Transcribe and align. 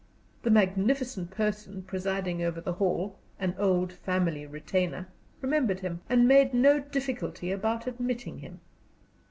The 0.41 0.49
magnificent 0.49 1.29
person 1.29 1.83
presiding 1.83 2.41
over 2.41 2.59
the 2.59 2.73
hall, 2.73 3.19
an 3.39 3.53
old 3.59 3.93
family 3.93 4.47
retainer, 4.47 5.07
remembered 5.41 5.81
him, 5.81 6.01
and 6.09 6.27
made 6.27 6.55
no 6.55 6.79
difficulty 6.79 7.51
about 7.51 7.85
admitting 7.85 8.39
him. 8.39 8.61